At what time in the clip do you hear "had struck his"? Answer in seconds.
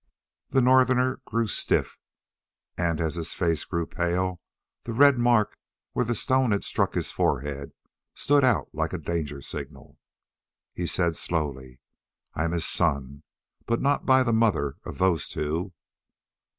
6.51-7.11